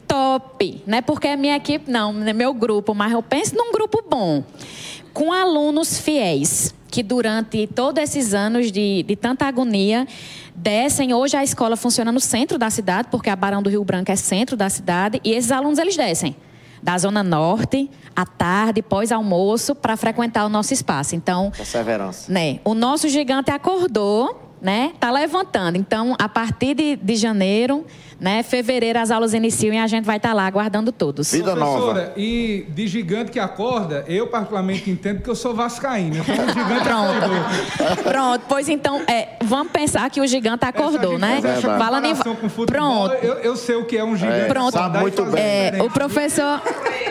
Top, 0.08 0.84
né? 0.86 1.02
Porque 1.02 1.28
a 1.28 1.38
minha 1.38 1.56
equipe 1.56 1.90
não, 1.90 2.24
é 2.24 2.34
meu 2.34 2.54
grupo, 2.54 2.94
mas 2.94 3.12
eu 3.12 3.22
penso 3.22 3.56
num 3.56 3.72
grupo 3.72 4.04
bom, 4.10 4.44
com 5.14 5.34
alunos 5.34 6.00
fiéis 6.00 6.74
que 6.90 7.04
durante 7.04 7.68
todos 7.68 8.02
esses 8.02 8.34
anos 8.34 8.72
de, 8.72 9.04
de 9.04 9.16
tanta 9.16 9.46
agonia 9.46 10.08
descem. 10.56 11.14
Hoje 11.14 11.38
a 11.38 11.44
escola 11.44 11.76
funciona 11.76 12.12
no 12.12 12.20
centro 12.20 12.58
da 12.58 12.70
cidade, 12.70 13.10
porque 13.12 13.30
a 13.30 13.36
Barão 13.36 13.62
do 13.62 13.70
Rio 13.70 13.84
Branco 13.84 14.12
é 14.12 14.16
centro 14.16 14.58
da 14.58 14.70
cidade, 14.70 15.22
e 15.24 15.32
esses 15.32 15.52
alunos 15.52 15.78
eles 15.78 15.96
descem 15.96 16.36
da 16.82 16.98
Zona 16.98 17.24
Norte, 17.24 17.90
à 18.16 18.26
tarde, 18.26 18.82
pós-almoço, 18.82 19.76
para 19.76 19.96
frequentar 19.98 20.46
o 20.46 20.50
nosso 20.50 20.74
espaço. 20.74 21.16
Então, 21.16 21.52
Perseverança. 21.56 22.32
Né, 22.32 22.60
o 22.64 22.74
nosso 22.74 23.08
gigante 23.08 23.52
acordou 23.52 24.50
né? 24.62 24.92
Tá 25.00 25.10
levantando. 25.12 25.78
Então, 25.78 26.16
a 26.20 26.28
partir 26.28 26.76
de, 26.76 26.96
de 26.96 27.16
janeiro, 27.16 27.86
né? 28.20 28.44
Fevereiro 28.44 29.00
as 29.00 29.12
aulas 29.12 29.34
iniciam 29.34 29.74
e 29.74 29.78
a 29.78 29.88
gente 29.88 30.06
vai 30.06 30.18
estar 30.18 30.30
tá 30.30 30.36
lá 30.36 30.46
aguardando 30.46 30.92
todos. 30.92 31.32
Vida 31.32 31.56
nova. 31.56 32.14
E 32.18 32.66
de 32.70 32.88
gigante 32.88 33.32
que 33.32 33.40
acorda, 33.40 34.04
eu 34.08 34.28
particularmente 34.28 34.90
entendo 34.90 35.22
que 35.22 35.30
eu 35.30 35.36
sou 35.36 35.54
vascaíno. 35.54 36.18
Então 36.18 36.46
o 36.46 36.50
gigante 36.50 36.84
Pronto. 36.84 37.12
acordou. 37.12 38.04
Pronto, 38.04 38.46
pois 38.48 38.70
então, 38.70 39.02
é, 39.08 39.38
vamos 39.44 39.72
pensar 39.72 40.10
que 40.10 40.20
o 40.20 40.28
gigante 40.28 40.66
acordou, 40.66 41.18
né? 41.18 41.42
Essa 41.44 41.78
Falando 41.78 42.06
em 42.06 42.16
com 42.16 42.66
Pronto. 42.66 43.14
Eu, 43.16 43.36
eu 43.36 43.56
sei 43.56 43.76
o 43.76 43.86
que 43.86 43.98
é 43.98 44.04
um 44.04 44.16
gigante. 44.16 44.48
Pronto. 44.48 44.74
Sabe 44.74 45.00
muito 45.00 45.24
bem. 45.26 45.42
É, 45.42 45.78
o 45.82 45.90
professor, 45.90 46.62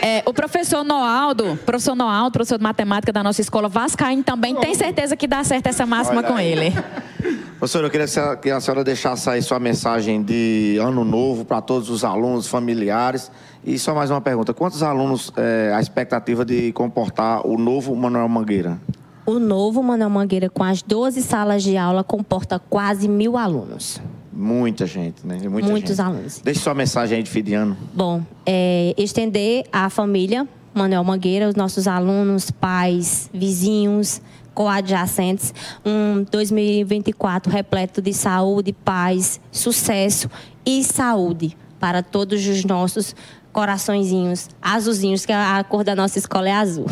é, 0.02 0.22
o 0.26 0.32
professor 0.32 0.84
Noaldo, 0.84 1.58
professor 1.64 1.94
Noaldo, 1.94 2.32
professor 2.32 2.58
de 2.58 2.64
matemática 2.64 3.12
da 3.12 3.22
nossa 3.22 3.40
escola 3.40 3.68
Vascaíno 3.68 4.22
também 4.22 4.54
tem 4.54 4.74
certeza 4.74 5.16
que 5.16 5.26
dá 5.26 5.42
certo 5.42 5.68
essa 5.68 5.86
máxima 5.86 6.18
Olha 6.18 6.28
com 6.28 6.34
aí. 6.34 6.52
ele. 6.52 6.74
Professora, 7.58 7.88
eu 7.88 7.90
queria 7.90 8.06
que 8.36 8.50
a 8.52 8.60
senhora 8.60 8.84
deixasse 8.84 9.28
aí 9.28 9.42
sua 9.42 9.58
mensagem 9.58 10.22
de 10.22 10.78
ano 10.80 11.04
novo 11.04 11.44
para 11.44 11.60
todos 11.60 11.90
os 11.90 12.04
alunos, 12.04 12.46
familiares. 12.46 13.32
E 13.64 13.76
só 13.80 13.92
mais 13.92 14.12
uma 14.12 14.20
pergunta: 14.20 14.54
quantos 14.54 14.80
alunos 14.80 15.32
é, 15.36 15.72
a 15.74 15.80
expectativa 15.80 16.44
de 16.44 16.70
comportar 16.72 17.44
o 17.44 17.58
novo 17.58 17.96
Manuel 17.96 18.28
Mangueira? 18.28 18.80
O 19.26 19.40
novo 19.40 19.82
Manuel 19.82 20.08
Mangueira, 20.08 20.48
com 20.48 20.62
as 20.62 20.82
12 20.82 21.20
salas 21.20 21.64
de 21.64 21.76
aula, 21.76 22.04
comporta 22.04 22.60
quase 22.60 23.08
mil 23.08 23.36
alunos. 23.36 24.00
Muita 24.32 24.86
gente, 24.86 25.26
né? 25.26 25.40
Muita 25.48 25.68
Muitos 25.68 25.96
gente. 25.96 26.00
alunos. 26.00 26.40
Deixe 26.40 26.60
sua 26.60 26.74
mensagem 26.74 27.16
aí 27.16 27.24
de 27.24 27.30
fim 27.30 27.42
de 27.42 27.54
ano. 27.54 27.76
Bom, 27.92 28.22
é, 28.46 28.94
estender 28.96 29.64
à 29.72 29.90
família 29.90 30.46
Manuel 30.72 31.02
Mangueira, 31.02 31.48
os 31.48 31.56
nossos 31.56 31.88
alunos, 31.88 32.52
pais, 32.52 33.28
vizinhos, 33.34 34.22
coadjacentes, 34.58 35.54
um 35.86 36.24
2024 36.28 37.52
repleto 37.52 38.02
de 38.02 38.12
saúde, 38.12 38.72
paz, 38.72 39.40
sucesso 39.52 40.28
e 40.66 40.82
saúde 40.82 41.56
para 41.78 42.02
todos 42.02 42.44
os 42.44 42.64
nossos 42.64 43.14
coraçõezinhos 43.52 44.48
azulzinhos, 44.60 45.24
que 45.24 45.30
a 45.30 45.62
cor 45.62 45.84
da 45.84 45.94
nossa 45.94 46.18
escola 46.18 46.48
é 46.48 46.54
azul. 46.54 46.86